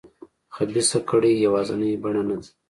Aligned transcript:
خبیثه 0.55 0.99
کړۍ 1.09 1.33
یوازینۍ 1.45 1.91
بڼه 2.03 2.21
نه 2.27 2.35
ده. 2.41 2.49